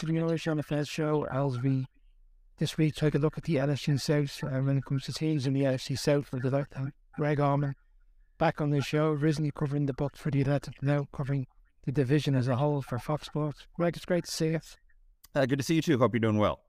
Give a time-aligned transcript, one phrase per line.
[0.00, 1.84] to the Irish NFL show as we
[2.56, 5.46] this week take a look at the NFC South uh, when it comes to teams
[5.46, 6.94] in the NFC South for the time.
[7.16, 7.74] Greg Auman
[8.38, 11.46] back on the show, recently covering the book for the Athletic, now covering
[11.84, 13.66] the division as a whole for Fox Sports.
[13.74, 14.60] Greg, it's great to see you.
[15.34, 15.98] Uh, good to see you too.
[15.98, 16.60] Hope you're doing well.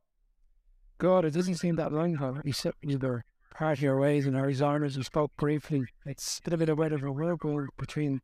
[0.98, 2.38] God, it doesn't seem that long ago.
[2.44, 3.24] We sit either
[3.56, 5.86] part of your ways in Arizona's and spoke briefly.
[6.06, 8.20] It's been a bit of a bit of a whirlwind between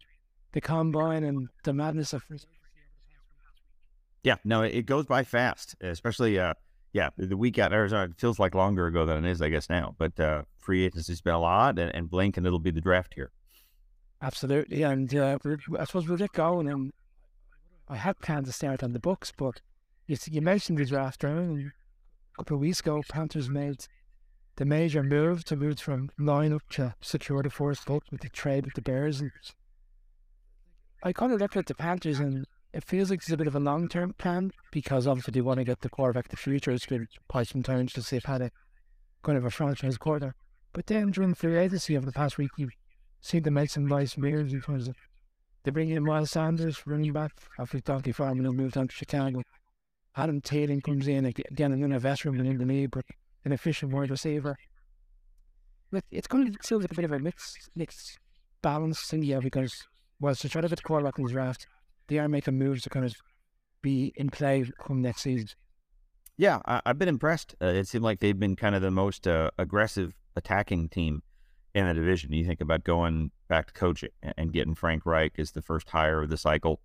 [0.51, 2.23] the combine and the madness of
[4.27, 6.53] yeah, no, it goes by fast, especially uh,
[6.91, 9.69] yeah, the week at Arizona it feels like longer ago than it is, I guess
[9.69, 9.95] now.
[9.97, 13.13] But uh, free agency's been a lot, and, and blink, and it'll be the draft
[13.13, 13.31] here.
[14.21, 15.37] Absolutely, and uh,
[15.79, 16.67] I suppose we'll get going.
[16.67, 16.91] And
[17.87, 19.61] I had plans to start on the Bucs, but
[20.07, 21.71] you, you mentioned the draft round.
[22.33, 23.85] A couple of weeks ago, Panthers made
[24.57, 28.65] the major move to move from lineup to secure the first vote with the trade
[28.65, 29.21] with the Bears.
[29.21, 29.31] And
[31.01, 32.45] I kind of looked at the Panthers and
[32.77, 35.57] it feels like it's a bit of a long term plan because obviously they want
[35.57, 36.69] to get the quarterback the future.
[36.69, 38.51] It's been quite some time since they've had a
[39.23, 40.35] kind of a franchise quarter.
[40.73, 42.69] But then during the free agency over the past week, you
[43.19, 44.91] seem to make some nice moves because
[45.63, 49.41] they bring in Miles Sanders, running back, after D'Onta Foreman who moved on to Chicago.
[50.15, 53.05] Adam Taylor comes in again, another veteran in the league, but
[53.43, 54.55] an efficient wide receiver.
[55.91, 58.19] But it's going to feel like a bit of a mixed, mixed
[58.61, 59.87] balance thing, yeah, because
[60.19, 61.65] whilst they try to get the quarterback in the draft,
[62.07, 63.15] they are making moves to kind of
[63.81, 65.49] be in play come next season.
[66.37, 67.55] Yeah, I, have been impressed.
[67.61, 71.23] Uh, it seemed like they've been kind of the most uh, aggressive attacking team
[71.73, 72.31] in the division.
[72.31, 76.21] You think about going back to coaching and getting Frank Reich as the first hire
[76.21, 76.79] of the cycle.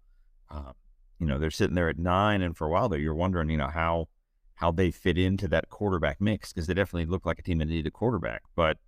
[0.50, 0.72] Uh,
[1.18, 3.58] you know, they're sitting there at nine, and for a while there, you're wondering, you
[3.58, 4.08] know, how
[4.56, 7.66] how they fit into that quarterback mix because they definitely look like a team that
[7.66, 8.42] needed a quarterback.
[8.54, 8.78] But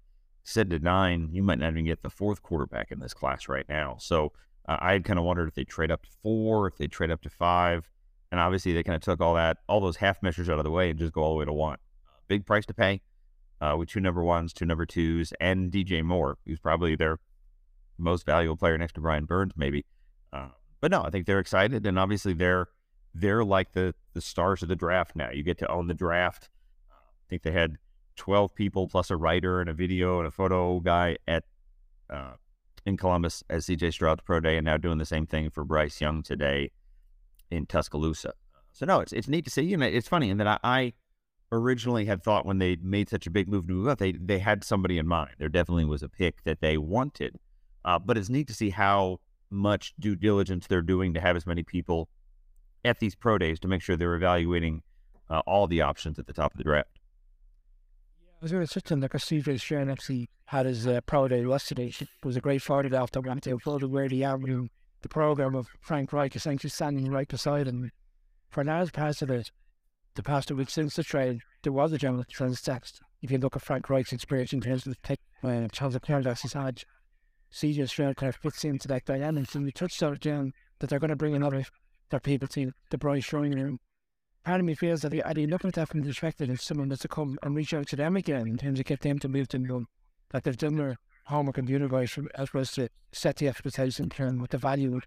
[0.44, 3.68] said to nine, you might not even get the fourth quarterback in this class right
[3.68, 3.96] now.
[3.98, 4.32] So
[4.66, 7.10] uh, I had kind of wondered if they trade up to four, if they trade
[7.10, 7.90] up to five,
[8.30, 10.70] and obviously they kind of took all that, all those half measures out of the
[10.70, 11.78] way and just go all the way to one.
[12.28, 13.02] Big price to pay
[13.60, 17.18] uh, with two number ones, two number twos, and DJ Moore, who's probably their
[17.98, 19.84] most valuable player next to Brian Burns, maybe.
[20.32, 20.48] Uh,
[20.80, 22.68] but no, I think they're excited, and obviously they're
[23.14, 25.30] they're like the the stars of the draft now.
[25.30, 26.50] You get to own the draft.
[26.90, 27.78] I think they had
[28.16, 31.44] twelve people plus a writer and a video and a photo guy at
[32.10, 32.32] uh,
[32.86, 36.00] in Columbus as CJ Stroud's pro day, and now doing the same thing for Bryce
[36.00, 36.70] Young today
[37.50, 38.32] in Tuscaloosa.
[38.72, 39.62] So no, it's it's neat to see.
[39.62, 40.92] You know, it's funny in that I, I
[41.52, 44.38] originally had thought when they made such a big move to move up, they they
[44.38, 45.34] had somebody in mind.
[45.38, 47.38] There definitely was a pick that they wanted,
[47.84, 51.46] uh, but it's neat to see how much due diligence they're doing to have as
[51.46, 52.08] many people
[52.84, 54.82] at these pro days to make sure they're evaluating
[55.30, 56.93] uh, all the options at the top of the draft.
[58.44, 61.86] Was going to in like a CJ Stroud actually had his uh, pro day yesterday.
[61.98, 64.68] It was a great photo after went to photo where the avenue,
[65.00, 67.90] the program of Frank Reich essentially standing right beside him.
[68.50, 69.50] For parts of it,
[70.14, 72.22] the past two weeks since the trade, there was a general
[72.62, 73.00] text.
[73.22, 76.38] If you look at Frank Reich's experience in terms of the pick, uh, Charles Leclerc
[76.42, 76.82] he's had,
[77.50, 79.54] CJ Stroud kind of fits into that dynamic.
[79.54, 81.64] And we touched on it down that they're going to bring another
[82.10, 83.80] their people to the Bryce Showing Room
[84.44, 86.88] part of me feels that are they looking at that from the perspective of someone
[86.88, 89.28] that's to come and reach out to them again in terms of get them to
[89.28, 89.88] move to them,
[90.30, 90.96] that they've done their
[91.26, 95.00] homework and universe as well as to set the expectation and what the value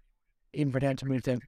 [0.52, 1.40] even for them to move them.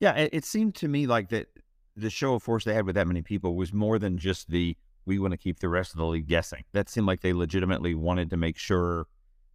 [0.00, 1.48] Yeah, it, it seemed to me like that
[1.96, 4.76] the show of force they had with that many people was more than just the
[5.06, 6.64] we want to keep the rest of the league guessing.
[6.72, 9.06] That seemed like they legitimately wanted to make sure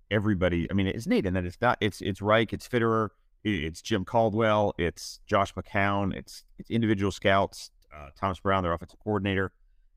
[0.10, 0.68] everybody.
[0.70, 1.78] I mean, it's neat and that it's not.
[1.80, 3.10] It's it's Reich, it's Fitterer,
[3.44, 9.00] it's Jim Caldwell, it's Josh McCown, it's it's individual scouts, uh, Thomas Brown, their offensive
[9.00, 9.52] coordinator.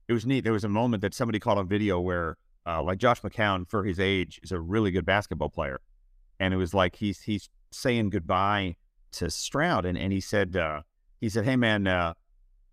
[0.09, 0.45] It was neat.
[0.45, 2.37] There was a moment that somebody caught on video where,
[2.67, 5.81] uh, like Josh McCown, for his age, is a really good basketball player,
[6.41, 8.77] and it was like he's he's saying goodbye
[9.13, 10.83] to Stroud, and and he said uh,
[11.21, 12.15] he said, "Hey man, uh,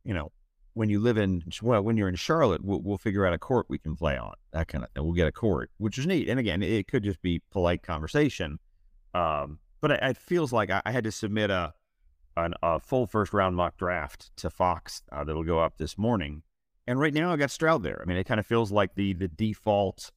[0.04, 0.32] you know."
[0.76, 3.68] When you live in well, when you're in Charlotte, we'll, we'll figure out a court
[3.70, 4.34] we can play on.
[4.54, 5.04] That kind of thing.
[5.04, 6.28] We'll get a court, which is neat.
[6.28, 8.58] And again, it could just be polite conversation.
[9.14, 11.74] Um, but it, it feels like I, I, had to submit a
[12.38, 16.42] an, a full first round mock draft to Fox uh, that'll go up this morning.
[16.88, 18.02] And right now I got Stroud there.
[18.02, 20.10] I mean, it kind of feels like the the default.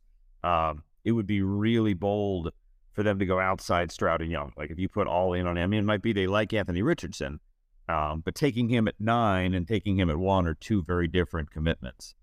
[0.45, 2.53] Um, it would be really bold
[2.93, 4.53] for them to go outside Stroud and Young.
[4.57, 6.53] Like if you put all in on him, I mean, it might be they like
[6.53, 7.41] Anthony Richardson,
[7.89, 11.51] um, but taking him at nine and taking him at one are two very different
[11.51, 12.15] commitments.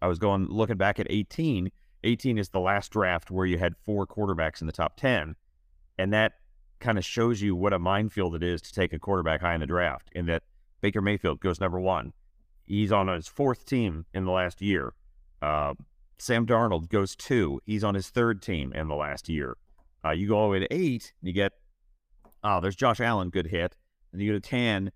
[0.00, 1.72] I was going looking back at 18.
[2.04, 5.34] 18 is the last draft where you had four quarterbacks in the top 10.
[5.98, 6.34] And that
[6.80, 9.60] kind of shows you what a minefield it is to take a quarterback high in
[9.60, 10.10] the draft.
[10.12, 10.42] In that
[10.80, 12.12] Baker Mayfield goes number one.
[12.64, 14.92] He's on his fourth team in the last year.
[15.40, 15.74] Uh,
[16.18, 17.60] Sam Darnold goes two.
[17.64, 19.56] He's on his third team in the last year.
[20.04, 21.52] Uh, you go all the way to eight, and you get,
[22.42, 23.76] oh, there's Josh Allen, good hit.
[24.12, 24.90] And you go to 10,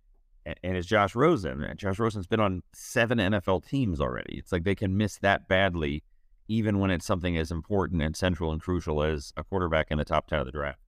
[0.47, 1.63] and, and it's Josh Rosen.
[1.63, 4.39] And Josh Rosen's been on seven NFL teams already.
[4.39, 6.03] It's like they can miss that badly,
[6.49, 10.05] even when it's something as important and central and crucial as a quarterback in the
[10.05, 10.81] top 10 of the draft.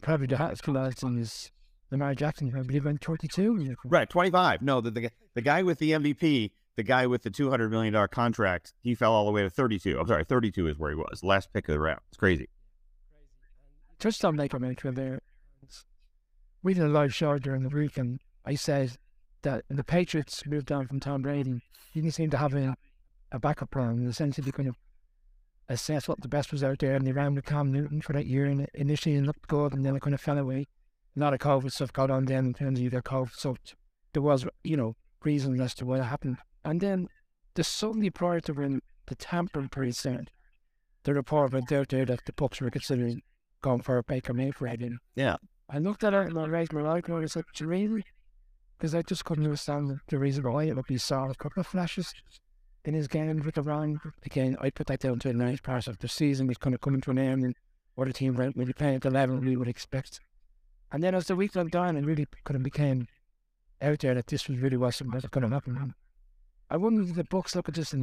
[0.00, 1.50] Probably the highest last thing is
[1.90, 3.76] Lamar Jackson, I believe, went 22.
[3.84, 4.62] Right, 25.
[4.62, 8.74] No, the, the, the guy with the MVP, the guy with the $200 million contract,
[8.82, 9.98] he fell all the way to 32.
[9.98, 11.24] I'm sorry, 32 is where he was.
[11.24, 12.00] Last pick of the round.
[12.08, 12.48] It's crazy.
[13.98, 15.20] Just Touchdown maker maker there.
[16.62, 18.96] We did a live show during the week, and I said
[19.42, 21.62] that the Patriots moved on from Tom Brady.
[21.92, 22.76] He didn't seem to have a,
[23.32, 24.76] a backup plan, and essentially kind of
[25.68, 28.26] assess what the best was out there, and they ran with Cam Newton for that
[28.26, 30.66] year, and initially it looked good, and then it kind of fell away.
[31.16, 33.56] A lot of COVID stuff got on then in terms of either COVID, so
[34.12, 36.38] there was, you know, reasons as to what happened.
[36.64, 37.08] And then
[37.54, 40.30] the Sunday prior to when the tampering period started,
[41.04, 43.22] the report went out there that the Bucs were considering
[43.62, 44.80] going for a Baker Mayfield.
[44.80, 45.36] And Yeah.
[45.68, 48.04] I looked at it and I raised my eyebrow and I said, "Do you really?
[48.78, 51.66] Because I just couldn't understand the reason why it would be saw a couple of
[51.66, 52.14] flashes
[52.84, 54.00] in his game with the wrong.
[54.24, 56.80] Again, I put that down to the ninth part of the season was kind of
[56.80, 57.54] coming to an end and
[57.96, 60.20] other team weren't really playing at the level we would expect.
[60.92, 63.08] And then as the week went on, it really kind of became
[63.82, 65.94] out there that this was really was something that could have happened.
[66.70, 68.02] I wonder if the Bucs look at this and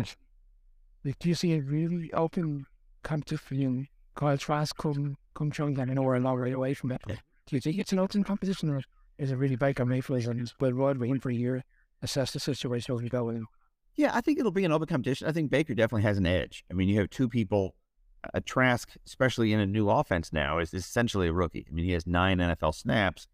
[1.04, 2.66] like, do you see a really open
[3.04, 3.88] competition?
[4.16, 7.02] Kyle Trask come come trunk and I know we're a long way away from it.
[7.08, 7.16] Yeah.
[7.48, 8.82] Do you think it's an open competition or
[9.18, 11.64] is it really Baker Mayfield and will Rod wait for a year,
[12.02, 13.46] assess the situation as we go in?
[13.96, 15.28] Yeah, I think it'll be an open competition.
[15.28, 16.66] I think Baker definitely has an edge.
[16.70, 17.76] I mean, you have two people.
[18.34, 21.66] A Trask, especially in a new offense now, is essentially a rookie.
[21.70, 23.28] I mean, he has nine NFL snaps.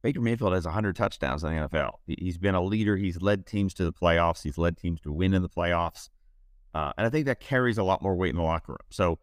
[0.00, 1.98] Baker Mayfield has 100 touchdowns in the NFL.
[2.06, 2.96] He- He's been a leader.
[2.96, 4.42] He's led teams to the playoffs.
[4.42, 6.08] He's led teams to win in the playoffs.
[6.74, 8.78] Uh, and I think that carries a lot more weight in the locker room.
[8.90, 9.18] So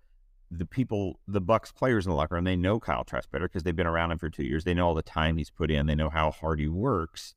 [0.51, 3.63] the people, the Bucs players in the locker room, they know Kyle Trask better because
[3.63, 4.63] they've been around him for two years.
[4.63, 5.87] They know all the time he's put in.
[5.87, 7.33] They know how hard he works.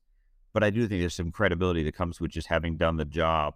[0.53, 3.55] But I do think there's some credibility that comes with just having done the job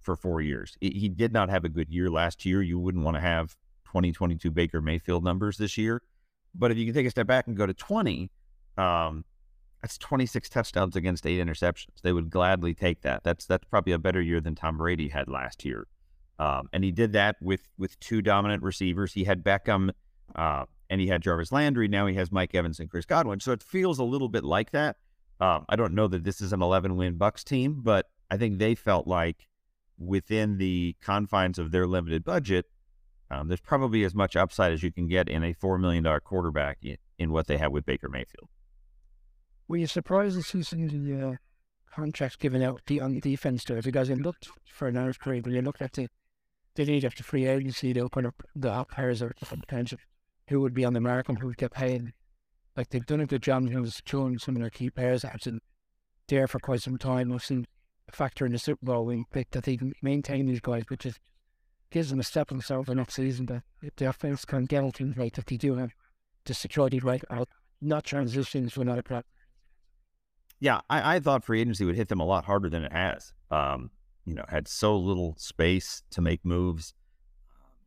[0.00, 0.76] for four years.
[0.80, 2.62] He did not have a good year last year.
[2.62, 6.02] You wouldn't want to have 2022 Baker Mayfield numbers this year.
[6.54, 8.30] But if you can take a step back and go to 20,
[8.76, 9.24] um,
[9.80, 12.00] that's 26 touchdowns against eight interceptions.
[12.02, 13.22] They would gladly take that.
[13.22, 15.86] That's that's probably a better year than Tom Brady had last year.
[16.38, 19.12] Um, and he did that with with two dominant receivers.
[19.12, 19.90] He had Beckham
[20.34, 21.88] uh, and he had Jarvis Landry.
[21.88, 23.40] Now he has Mike Evans and Chris Godwin.
[23.40, 24.96] So it feels a little bit like that.
[25.40, 28.58] Um, I don't know that this is an 11 win Bucs team, but I think
[28.58, 29.46] they felt like
[29.98, 32.66] within the confines of their limited budget,
[33.30, 36.78] um, there's probably as much upside as you can get in a $4 million quarterback
[36.82, 38.48] in, in what they have with Baker Mayfield.
[39.68, 41.34] Were you surprised to see some of the uh,
[41.94, 43.82] contracts given out the, on the defense there?
[43.82, 46.08] Because it looked for an Irish period, when you looked at the,
[46.74, 49.98] the need after free agency, they were up of the hot are potential
[50.48, 52.12] who would be on the and who would get paid.
[52.78, 55.60] Like they've done a good job of showing some of their key players been
[56.28, 57.30] there for quite some time.
[57.30, 57.66] We've seen
[58.08, 61.04] a factor in the Super Bowl win pick that they can maintain these guys, which
[61.04, 61.18] is
[61.90, 63.46] gives them a step in themselves next season.
[63.46, 65.90] That if the offense can get things right, that they do have
[66.44, 67.48] the security right out,
[67.80, 69.28] not transition to another product.
[70.60, 73.32] Yeah, I, I thought free agency would hit them a lot harder than it has.
[73.50, 73.90] Um,
[74.24, 76.94] you know, had so little space to make moves.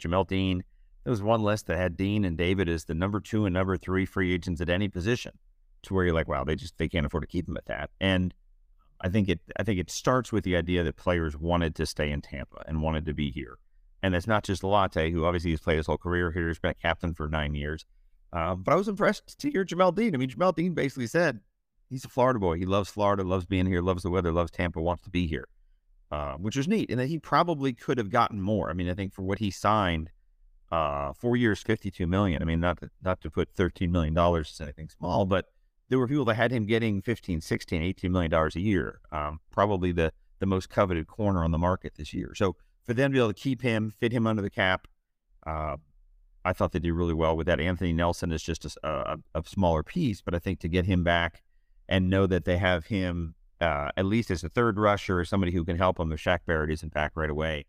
[0.04, 0.66] Jamel Dean,
[1.04, 3.78] there was one list that had Dean and David as the number two and number
[3.78, 5.34] three free agents at any position,
[5.84, 7.90] to where you're like, wow, they just they can't afford to keep them at that.
[8.00, 8.34] And
[9.02, 12.12] I think it I think it starts with the idea that players wanted to stay
[12.12, 13.58] in Tampa and wanted to be here,
[14.04, 16.72] and that's not just Latte, who obviously has played his whole career here, he's been
[16.72, 17.86] a captain for nine years.
[18.34, 20.16] Uh, but I was impressed to hear Jamel Dean.
[20.16, 21.42] I mean, Jamel Dean basically said
[21.90, 22.58] he's a Florida boy.
[22.58, 25.48] He loves Florida, loves being here, loves the weather, loves Tampa, wants to be here,
[26.12, 26.90] uh, which was neat.
[26.90, 28.70] And that he probably could have gotten more.
[28.70, 30.12] I mean, I think for what he signed,
[30.72, 32.42] uh, four years, fifty-two million.
[32.42, 35.46] I mean, not to, not to put thirteen million dollars as anything small, but
[35.90, 39.02] there were people that had him getting 15, 16, 18 million dollars a year.
[39.12, 42.34] Um, probably the the most coveted corner on the market this year.
[42.36, 44.88] So for them to be able to keep him, fit him under the cap,
[45.46, 45.78] uh,
[46.44, 47.60] I thought they did really well with that.
[47.60, 51.04] Anthony Nelson is just a, a, a smaller piece, but I think to get him
[51.04, 51.44] back
[51.88, 55.52] and know that they have him uh, at least as a third rusher or somebody
[55.52, 57.66] who can help them if Shaq Barrett isn't back right away.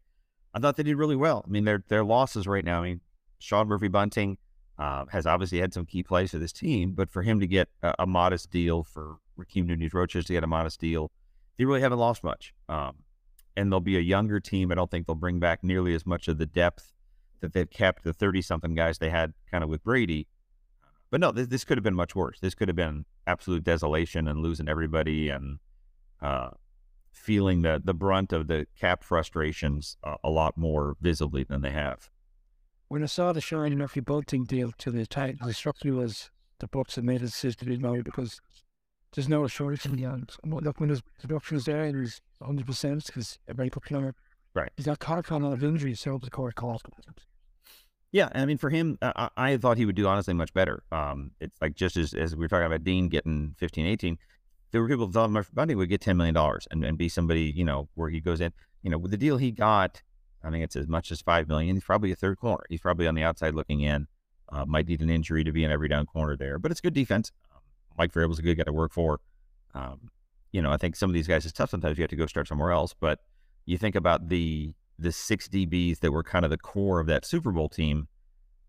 [0.54, 1.44] I thought they did really well.
[1.46, 2.80] I mean, their their losses right now.
[2.80, 3.00] I mean,
[3.38, 4.38] Sean Murphy Bunting
[4.78, 7.68] uh, has obviously had some key plays for this team, but for him to get
[7.82, 11.10] a, a modest deal for Rakeem Nunez Roches to get a modest deal,
[11.56, 12.54] they really haven't lost much.
[12.68, 12.96] Um,
[13.56, 14.72] and they'll be a younger team.
[14.72, 16.92] I don't think they'll bring back nearly as much of the depth
[17.40, 20.26] that they've kept the 30 something guys they had kind of with Brady.
[21.10, 22.40] But no, this, this could have been much worse.
[22.40, 25.58] This could have been absolute desolation and losing everybody and
[26.22, 26.50] uh,
[27.12, 31.70] feeling the, the brunt of the cap frustrations a, a lot more visibly than they
[31.70, 32.10] have.
[32.88, 36.68] When I saw the Sean Murphy Bunting deal to the Titans, the structure was the
[36.68, 38.40] Bucs had made a decision to do now because
[39.14, 40.32] there's no assurance in the end.
[40.44, 44.14] Look, when his production was there, he was 100 percent because a very popular.
[44.54, 44.70] Right.
[44.76, 46.80] He's got caught on a lot of injuries, so the core call.
[48.10, 50.82] Yeah, I mean, for him, I, I thought he would do honestly much better.
[50.92, 54.18] Um, it's like just as, as we were talking about Dean getting 15, 18,
[54.72, 56.36] there were people thought Murphy Bunting would get $10 million
[56.70, 58.52] and, and be somebody, you know, where he goes in.
[58.82, 60.02] You know, with the deal he got,
[60.42, 61.76] I think it's as much as 5 million.
[61.76, 62.64] He's probably a third corner.
[62.68, 64.08] He's probably on the outside looking in.
[64.48, 66.92] Uh, might need an injury to be an every down corner there, but it's good
[66.92, 67.30] defense.
[67.54, 67.60] Um,
[67.96, 69.20] Mike Vrabel's a good guy to work for.
[69.74, 70.10] Um,
[70.52, 72.26] you know, I think some of these guys, it's tough sometimes you have to go
[72.26, 73.20] start somewhere else, but
[73.66, 77.24] you think about the the six DBs that were kind of the core of that
[77.24, 78.08] Super Bowl team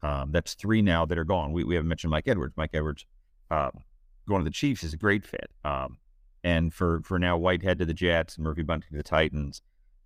[0.01, 1.51] um, that's three now that are gone.
[1.51, 2.53] We, we haven't mentioned Mike Edwards.
[2.57, 3.05] Mike Edwards
[3.51, 3.71] uh,
[4.27, 5.51] going to the Chiefs is a great fit.
[5.63, 5.97] Um,
[6.43, 9.61] and for, for now, Whitehead to the Jets, Murphy Bunting to the Titans,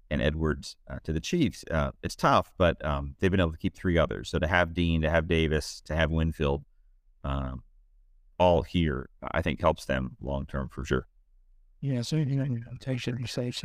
[0.09, 1.63] and Edwards uh, to the Chiefs.
[1.69, 4.29] Uh, it's tough, but um, they've been able to keep three others.
[4.29, 6.63] So to have Dean, to have Davis, to have Winfield,
[7.23, 7.63] um,
[8.39, 11.07] all here, I think helps them long term for sure.
[11.81, 13.61] Yeah, so you know, should be safe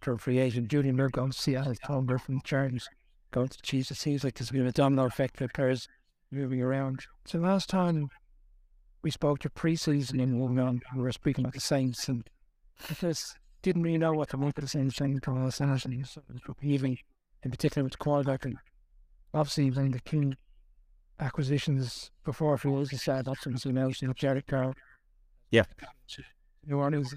[0.00, 0.68] for free agent.
[0.68, 2.88] Julian Murphy going to Seattle, Tom from the Chargers
[3.32, 3.90] going to the Chiefs.
[3.90, 5.88] It seems like there's been a domino effect for players
[6.30, 7.04] moving around.
[7.26, 8.08] So last time
[9.02, 12.28] we spoke to preseason and moving on, we were speaking about the Saints and
[12.88, 16.06] because didn't really know what to make of the Saints thing last night and
[16.62, 16.96] even
[17.42, 18.56] in particular with the quarterback and
[19.34, 20.34] obviously of the key
[21.18, 24.74] acquisitions before free agency said that's when you know, Derek Carr.
[25.50, 25.64] Yeah.
[26.66, 27.14] New Orleans.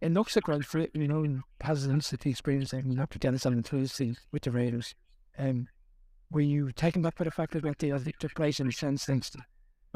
[0.00, 3.18] It looks like right for it, you know, and has an instant experience and to
[3.18, 4.94] Dennis on Tuesday with the Raiders.
[5.38, 5.68] Um,
[6.30, 9.34] were you taken back by the fact that they, took place in the sense things?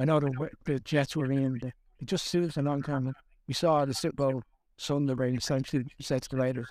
[0.01, 3.13] I know the, the Jets were in, the, it just suits a long time.
[3.47, 4.43] We saw the Super Bowl
[4.79, 6.69] Sunday where essentially said to the Raiders,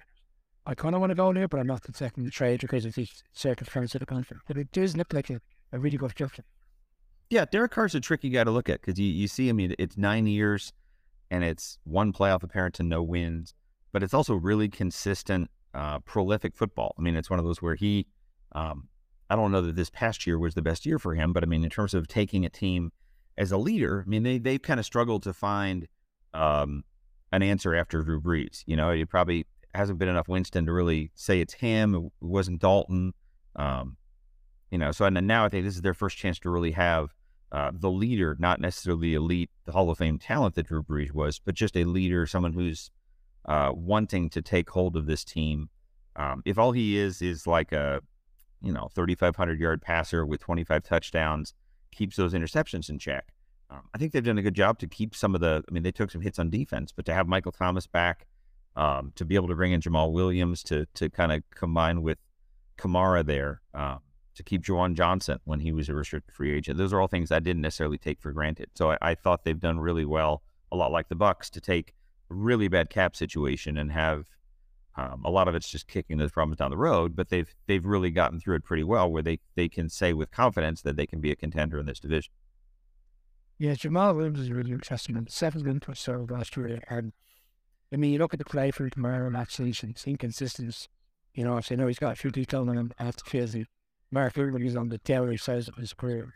[0.65, 2.95] I kind of want to go there, but I'm not accepting the trade because of
[2.95, 4.45] the circumstances of the contract.
[4.47, 5.39] But it does look like a,
[5.71, 6.43] a really good structure.
[7.29, 9.75] Yeah, Derek Carr's a tricky guy to look at because you, you see, I mean,
[9.77, 10.73] it's nine years
[11.29, 13.53] and it's one playoff appearance and no wins,
[13.91, 16.95] but it's also really consistent, uh, prolific football.
[16.97, 18.07] I mean, it's one of those where he
[18.53, 18.87] um,
[19.29, 21.45] I don't know that this past year was the best year for him, but I
[21.45, 22.91] mean, in terms of taking a team
[23.39, 25.87] as a leader, I mean, they they've kind of struggled to find
[26.33, 26.83] um,
[27.31, 28.63] an answer after Drew Brees.
[28.67, 31.95] You know, it probably hasn't been enough Winston to really say it's him.
[31.95, 33.13] It wasn't Dalton.
[33.55, 33.97] Um,
[34.69, 37.15] you know, so and now I think this is their first chance to really have
[37.51, 41.39] uh, the leader, not necessarily elite, the Hall of Fame talent that Drew Brees was,
[41.39, 42.91] but just a leader, someone who's
[43.45, 45.69] uh, wanting to take hold of this team.
[46.15, 48.01] Um, if all he is is like a
[48.61, 51.53] you know, 3,500 yard passer with 25 touchdowns,
[51.91, 53.33] keeps those interceptions in check.
[53.69, 55.63] Um, I think they've done a good job to keep some of the.
[55.67, 58.25] I mean, they took some hits on defense, but to have Michael Thomas back,
[58.75, 62.17] um, to be able to bring in Jamaal Williams to to kind of combine with
[62.77, 63.99] Kamara there, um,
[64.35, 66.77] to keep Juwan Johnson when he was a restricted free agent.
[66.77, 68.69] Those are all things I didn't necessarily take for granted.
[68.73, 70.41] So I, I thought they've done really well,
[70.71, 71.93] a lot like the Bucs, to take
[72.31, 74.25] a really bad cap situation and have
[74.99, 77.85] um, a lot of it's just kicking those problems down the road, but they've they've
[77.85, 81.05] really gotten through it pretty well, where they they can say with confidence that they
[81.05, 82.33] can be a contender in this division.
[83.57, 85.25] Yeah, Jamaal Williams is a really interesting.
[85.29, 87.13] Seven wins or so last year, and
[87.93, 90.89] I mean, you look at the play for Kamara last season; it's inconsistent.
[91.33, 93.65] You know, I know he's got a few details on him after the
[94.11, 96.33] Mark Williams is on the dairy side of his career.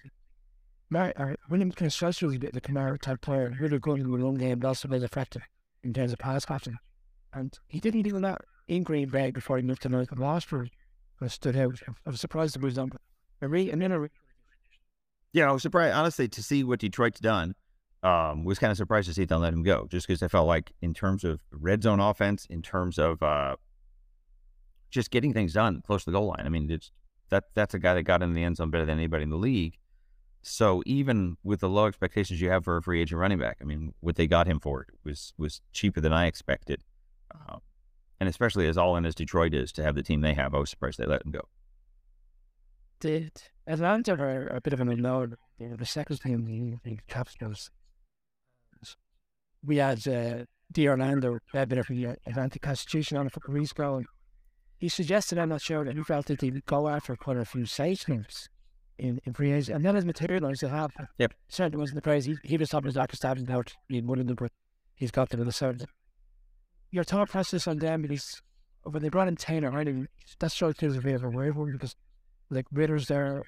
[0.90, 4.36] Mark, uh, William can especially the, the Kamara type player, really good in the long
[4.36, 5.42] game, but also very effective
[5.84, 6.78] in terms of pass catching.
[7.34, 10.68] And he didn't do that in Green Bay before he moved to North year.
[11.22, 11.80] I stood out.
[12.06, 12.92] I was surprised to was on.
[13.42, 14.10] Re- and then a re-
[15.34, 17.56] yeah, I was surprised honestly to see what Detroit's done.
[18.04, 20.46] Um, was kind of surprised to see them let him go, just because I felt
[20.46, 23.56] like in terms of red zone offense, in terms of uh,
[24.92, 26.44] just getting things done close to the goal line.
[26.46, 26.68] I mean,
[27.30, 29.38] that that's a guy that got in the end zone better than anybody in the
[29.38, 29.78] league.
[30.42, 33.64] So even with the low expectations you have for a free agent running back, I
[33.64, 36.84] mean, what they got him for was was cheaper than I expected.
[37.34, 37.62] Um,
[38.20, 40.60] and especially as all in as Detroit is to have the team they have, I
[40.60, 41.48] was surprised they let him go.
[43.00, 45.36] Did Atlanta are a bit of an unknown.
[45.58, 47.70] You know, the second team the Capitals.
[49.66, 50.90] We had uh, D.
[50.90, 53.98] Orlando, a bit of the Atlantic Constitution on a couple of weeks ago.
[53.98, 54.06] And
[54.78, 57.46] he suggested, I'm not sure, that he felt that he would go after quite a
[57.46, 58.26] few sage in,
[58.98, 59.72] in free agency.
[59.72, 60.92] And that has materialized to have.
[61.18, 61.34] Yep.
[61.48, 62.26] Certainly wasn't the praise.
[62.26, 63.16] He, he was talking to Dr.
[63.16, 64.52] Stabbins about being one of them, but
[64.96, 65.86] he's got them in the third
[66.94, 68.40] your thought process on them because
[68.84, 69.88] when they brought in Taylor, right,
[70.40, 71.96] that as a bit of a one because
[72.52, 73.44] like Ridder's there,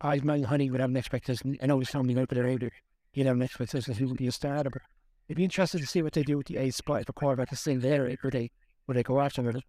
[0.00, 1.58] I man Honey would have an expectation.
[1.60, 2.70] I know he's coming out, but they're
[3.10, 4.70] He'd have an expectation he would be a starter.
[4.70, 4.82] But
[5.28, 7.60] it'd be interesting to see what they do with the A spot a quarterback is
[7.60, 8.16] still there.
[8.22, 8.50] Would they
[8.86, 9.64] would they go after it?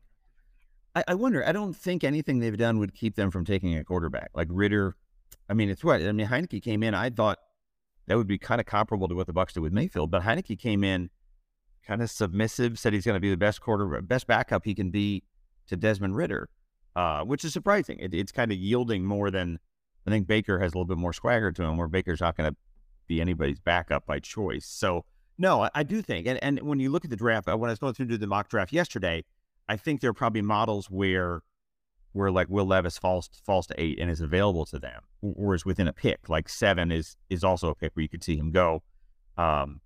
[0.95, 1.43] I, I wonder.
[1.43, 4.95] I don't think anything they've done would keep them from taking a quarterback like Ridder.
[5.49, 6.27] I mean, it's what I mean.
[6.27, 6.93] Heinicke came in.
[6.93, 7.39] I thought
[8.05, 10.59] that would be kind of comparable to what the Bucs did with Mayfield, but Heinicke
[10.59, 11.09] came in
[11.85, 12.77] kind of submissive.
[12.79, 15.23] Said he's going to be the best quarter, best backup he can be
[15.67, 16.49] to Desmond Ridder,
[16.95, 17.99] uh, which is surprising.
[17.99, 19.59] It, it's kind of yielding more than
[20.05, 22.51] I think Baker has a little bit more swagger to him, where Baker's not going
[22.51, 22.57] to
[23.07, 24.65] be anybody's backup by choice.
[24.65, 25.05] So
[25.37, 27.69] no, I, I, do think, and, and when you look at the draft, uh, when
[27.69, 29.23] I was going through the mock draft yesterday,
[29.67, 31.41] I think there are probably models where
[32.13, 35.87] where like Will Levis falls falls to eight and is available to them, whereas within
[35.87, 38.83] a pick, like seven is is also a pick where you could see him go.
[39.37, 39.81] Um,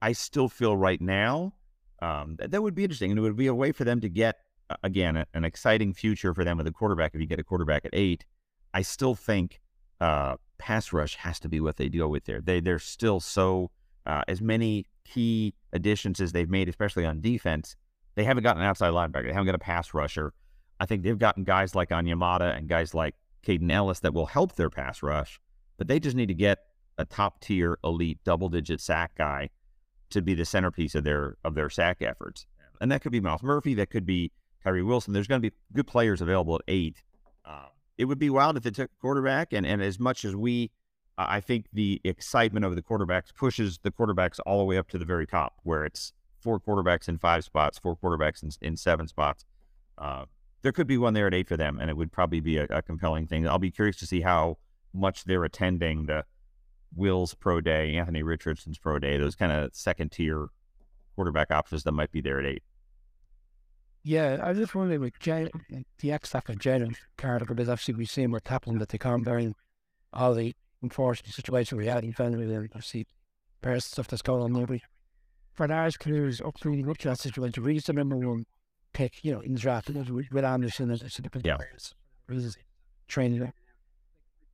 [0.00, 1.54] I, still feel right now
[2.00, 4.08] um, that, that would be interesting, and it would be a way for them to
[4.08, 4.38] get
[4.82, 7.14] again a, an exciting future for them with a quarterback.
[7.14, 8.24] If you get a quarterback at eight,
[8.74, 9.60] I still think
[10.00, 12.40] uh, pass rush has to be what they deal with there.
[12.40, 13.70] They they're still so
[14.06, 17.76] uh, as many key additions as they've made, especially on defense.
[18.14, 19.26] They haven't gotten an outside linebacker.
[19.26, 20.32] They haven't got a pass rusher.
[20.80, 23.14] I think they've gotten guys like Onyemata and guys like
[23.46, 25.40] Kaden Elliss that will help their pass rush,
[25.76, 26.58] but they just need to get
[26.98, 29.48] a top tier elite double digit sack guy
[30.10, 32.46] to be the centerpiece of their of their sack efforts.
[32.80, 34.30] And that could be Myles Murphy, that could be
[34.62, 35.12] Tyree Wilson.
[35.12, 37.02] There's going to be good players available at eight.
[37.44, 39.52] Um, it would be wild if they took quarterback.
[39.52, 40.70] And, and as much as we,
[41.16, 44.88] uh, I think the excitement of the quarterbacks pushes the quarterbacks all the way up
[44.90, 48.76] to the very top, where it's four quarterbacks in five spots, four quarterbacks in, in
[48.76, 49.44] seven spots.
[49.96, 50.26] Uh,
[50.62, 52.66] there could be one there at eight for them, and it would probably be a,
[52.70, 53.48] a compelling thing.
[53.48, 54.58] I'll be curious to see how
[54.92, 56.24] much they're attending the
[56.94, 60.48] Will's pro day, Anthony Richardson's pro day, those kind of second tier
[61.14, 62.62] quarterback options that might be there at eight.
[64.04, 65.50] Yeah, I was just wondering with Jen,
[65.98, 69.54] the X factor Jalen Carter, because obviously we've seen what's happening that they can't bearing
[70.12, 73.06] all the unfortunate situation we had in family and obviously
[73.62, 74.80] various stuff that's going on there.
[75.54, 78.46] For Lars Cruz up to up to that situation, he's the number one
[78.92, 81.56] pick, you know, in the draft with Anderson as a different yeah.
[81.56, 81.94] players.
[83.08, 83.52] Training.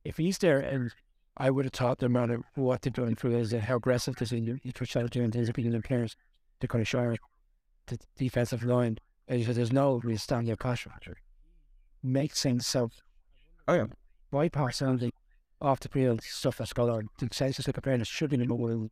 [0.03, 0.91] If he's there and
[1.37, 4.41] I would have taught them matter what they're doing for is how aggressive this is.
[4.41, 6.15] You try to do in terms of being the players
[6.61, 7.15] to kind of show
[7.87, 11.17] the defensive line as there's no real standing pass rusher.
[12.01, 12.67] Makes sense.
[12.67, 12.89] So,
[13.67, 13.85] oh yeah,
[14.31, 15.11] bypass the
[15.61, 17.09] off the field stuff that's going on.
[17.19, 18.89] The senses of preparedness should be more.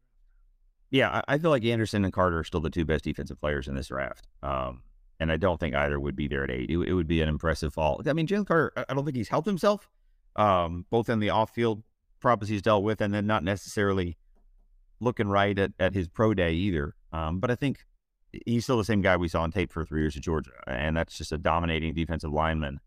[0.90, 3.76] Yeah, I feel like Anderson and Carter are still the two best defensive players in
[3.76, 4.28] this draft.
[4.42, 4.84] Um,
[5.20, 6.70] and I don't think either would be there at eight.
[6.70, 8.02] It, it would be an impressive fall.
[8.06, 9.90] I mean, Jalen Carter, I don't think he's helped himself,
[10.36, 11.84] um, both in the off-field
[12.24, 14.18] problems he's dealt with, and then not necessarily
[15.00, 16.96] looking right at, at his pro day either.
[17.12, 17.86] Um, but I think
[18.46, 20.98] he's still the same guy we saw on tape for three years at Georgia, and
[20.98, 22.80] that's just a dominating defensive lineman.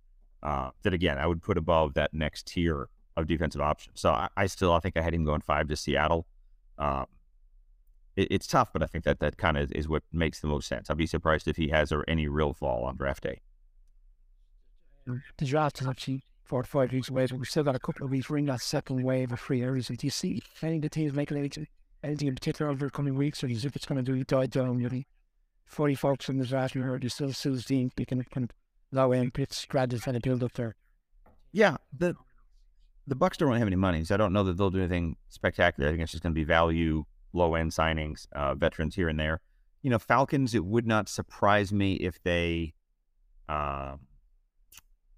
[0.43, 4.01] Uh, that again, I would put above that next tier of defensive options.
[4.01, 6.27] So I, I still, I think I had him going five to Seattle.
[6.79, 7.07] Um,
[8.17, 10.69] it, it's tough, but I think that that kind of is what makes the most
[10.69, 10.91] sense.
[10.91, 13.41] I'd be surprised if he has or any real fall on draft day.
[15.07, 18.05] The draft is actually four to five weeks away, but we've still got a couple
[18.05, 18.31] of weeks.
[18.31, 19.89] We're in that second wave of free areas.
[19.89, 21.67] Do you see any of the teams making anything,
[22.03, 24.47] anything in particular over the coming weeks, or is if it's going to do die
[24.47, 24.77] down?
[24.77, 25.07] Really?
[25.67, 28.51] 40 folks in the draft we heard, you still Sue's Dean picking kind of
[28.93, 30.77] low end pits, graduates trying to build up there.
[31.53, 32.15] Yeah, the
[33.09, 35.17] the Bucs don't really have any money, so I don't know that they'll do anything
[35.29, 35.89] spectacular.
[35.89, 39.19] I think it's just going to be value, low end signings, uh, veterans here and
[39.19, 39.41] there.
[39.83, 40.55] You know, Falcons.
[40.55, 42.75] It would not surprise me if they
[43.49, 43.97] uh,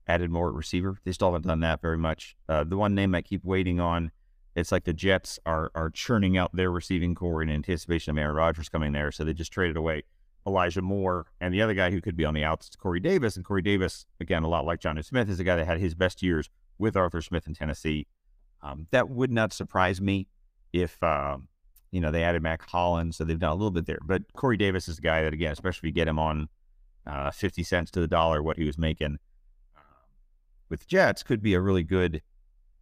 [0.09, 0.99] added more receiver.
[1.05, 2.37] They still haven't done that very much.
[2.49, 4.11] Uh, the one name I keep waiting on,
[4.57, 8.35] it's like the Jets are are churning out their receiving core in anticipation of Aaron
[8.35, 10.03] Rodgers coming there, so they just traded away
[10.47, 13.37] Elijah Moore, and the other guy who could be on the outs is Corey Davis.
[13.37, 15.95] And Corey Davis, again, a lot like Jonnu Smith, is a guy that had his
[15.95, 18.07] best years with Arthur Smith in Tennessee.
[18.63, 20.27] Um, that would not surprise me
[20.73, 21.49] if um,
[21.93, 24.01] you know they added Mack Hollins, so they've done a little bit there.
[24.05, 26.49] But Corey Davis is a guy that, again, especially if you get him on
[27.07, 29.19] uh, fifty cents to the dollar, what he was making
[30.69, 32.23] with Jets, could be a really good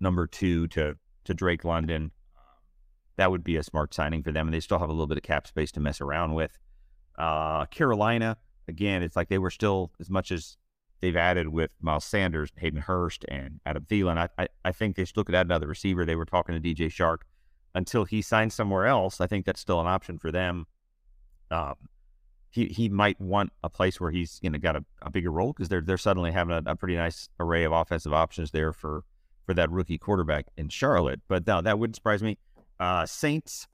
[0.01, 2.12] number two to to Drake London.
[3.16, 5.16] That would be a smart signing for them, and they still have a little bit
[5.16, 6.59] of cap space to mess around with.
[7.18, 8.37] Uh, Carolina,
[8.68, 10.57] again, it's like they were still as much as
[11.01, 14.18] they've added with Miles Sanders, Hayden Hurst, and Adam Thielen.
[14.18, 16.05] I, I, I think they still could add another receiver.
[16.05, 17.18] They were talking to DJ Chark
[17.75, 19.20] until he signs somewhere else.
[19.20, 20.66] I think that's still an option for them.
[21.51, 21.75] Um,
[22.57, 25.53] he he might want a place where he's you know got a, a bigger role
[25.53, 29.05] because they're they're suddenly having a, a, pretty nice array of offensive options there for
[29.45, 31.21] for that rookie quarterback in Charlotte.
[31.29, 32.38] But no, that wouldn't surprise me.
[32.81, 33.69] Uh, Saints,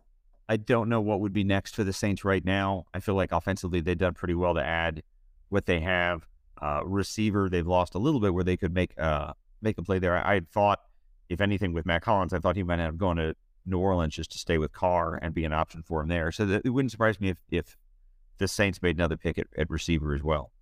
[0.49, 2.85] I don't know what would be next for the Saints right now.
[2.93, 5.03] I feel like offensively they've done pretty well to add
[5.49, 6.27] what they have.
[6.61, 10.01] Uh, receiver, they've lost a little bit where they could make uh, make a play
[10.01, 10.17] there.
[10.17, 10.81] I, I thought,
[11.29, 14.15] if anything, with Mack Hollins, I thought he might end up going to New Orleans
[14.15, 16.33] just to stay with Carr and be an option for him there.
[16.33, 17.77] So that, it wouldn't surprise me if, if
[18.43, 20.53] the Saints made another pick at, at receiver as well.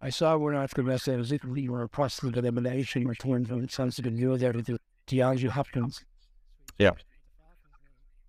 [0.00, 1.16] I saw one article yesterday.
[1.16, 4.78] It was literally or possible elimination return from it sounds to be new there to
[5.06, 6.04] DeAndre Hopkins.
[6.78, 6.92] Yeah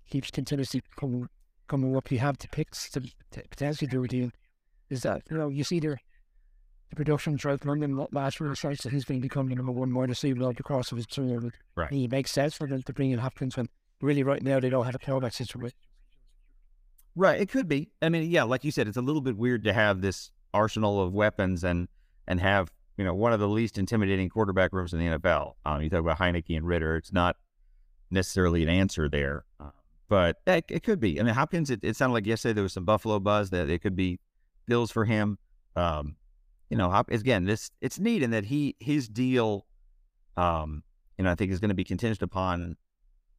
[0.10, 1.28] keeps continuously coming
[1.68, 4.30] coming up, you have the picks to, to potentially do a deal.
[4.90, 5.98] Is that you know you see the
[6.90, 10.10] the production throughout London last year starts that he's to become the number one wide
[10.10, 11.52] receiver over the course of his career.
[11.76, 11.92] Right.
[11.92, 13.68] It makes sense for them to bring in Hopkins when
[14.02, 15.78] really right now they don't have a quarterback situation.
[17.18, 17.42] Right.
[17.42, 17.90] It could be.
[18.00, 21.02] I mean, yeah, like you said, it's a little bit weird to have this arsenal
[21.02, 21.88] of weapons and
[22.28, 25.54] and have you know one of the least intimidating quarterback rooms in the NFL.
[25.66, 26.96] Um, you talk about Heinicke and Ridder.
[26.96, 27.36] It's not
[28.12, 29.72] necessarily an answer there, uh,
[30.08, 31.20] but it, it could be.
[31.20, 31.72] I mean, Hopkins.
[31.72, 34.20] It, it sounded like yesterday there was some Buffalo buzz that it could be
[34.68, 35.40] bills for him.
[35.76, 36.18] Um,
[36.70, 39.66] you know, again, this it's neat in that he his deal,
[40.36, 40.84] um,
[41.18, 42.78] you know, I think is going to be contingent upon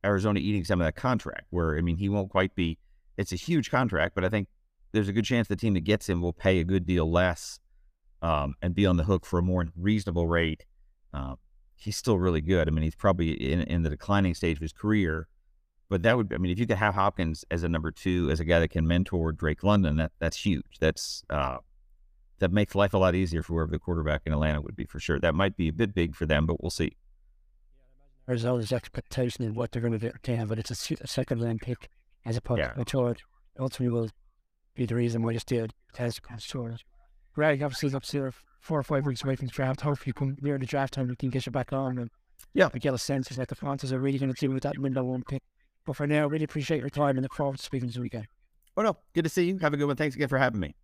[0.05, 1.47] Arizona eating some of that contract.
[1.51, 2.77] Where I mean, he won't quite be.
[3.19, 4.49] It's a huge contract, but I think
[4.93, 7.59] there's a good chance the team that gets him will pay a good deal less
[8.23, 10.65] um, and be on the hook for a more reasonable rate.
[11.13, 11.37] Um,
[11.75, 12.69] he's still really good.
[12.69, 15.29] I mean, he's probably in, in the declining stage of his career,
[15.89, 18.41] but that would, I mean, if you could have Hopkins as a number two, as
[18.41, 20.79] a guy that can mentor Drake London, that that's huge.
[20.81, 21.59] That's uh,
[22.39, 25.01] that makes life a lot easier for whoever the quarterback in Atlanta would be for
[25.01, 25.19] sure.
[25.19, 26.97] That might be a bit big for them, but we'll see.
[28.29, 31.89] Arizona's expectation of what they're going to do but it's a, a second round pick
[32.25, 32.73] as opposed Yeah.
[32.73, 33.15] to a.
[33.59, 34.11] Ultimately, will
[34.75, 36.85] be the reason why you deal test comes short.
[37.35, 39.81] Greg, obviously, up to four or five weeks away from the draft.
[39.81, 42.11] Hopefully, come near the draft time, we can get you back on and
[42.55, 42.69] Yeah.
[42.69, 45.05] get a sense of what the Fantas are really going to do with that window
[45.05, 45.43] one pick.
[45.85, 48.27] But for now, really appreciate your time and look forward to speaking to you again.
[48.77, 49.59] Oh no, good to see you.
[49.59, 49.97] Have a good one.
[49.97, 50.77] Thanks again for having me.